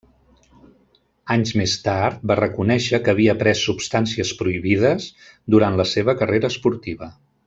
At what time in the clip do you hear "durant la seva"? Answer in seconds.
5.57-6.17